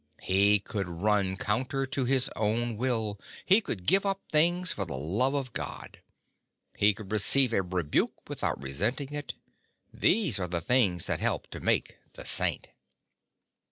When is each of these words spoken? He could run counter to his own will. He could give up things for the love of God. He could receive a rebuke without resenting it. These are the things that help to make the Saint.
He 0.23 0.59
could 0.59 1.03
run 1.03 1.37
counter 1.37 1.85
to 1.85 2.05
his 2.05 2.27
own 2.35 2.75
will. 2.75 3.19
He 3.45 3.61
could 3.61 3.85
give 3.85 4.03
up 4.03 4.19
things 4.31 4.73
for 4.73 4.83
the 4.83 4.97
love 4.97 5.35
of 5.35 5.53
God. 5.53 5.99
He 6.75 6.91
could 6.95 7.11
receive 7.11 7.53
a 7.53 7.61
rebuke 7.61 8.27
without 8.27 8.59
resenting 8.59 9.13
it. 9.13 9.35
These 9.93 10.39
are 10.39 10.47
the 10.49 10.59
things 10.59 11.05
that 11.05 11.19
help 11.21 11.51
to 11.51 11.59
make 11.59 11.99
the 12.13 12.25
Saint. 12.25 12.69